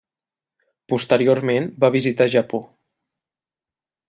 [0.93, 2.63] Posteriorment va visitar Japó.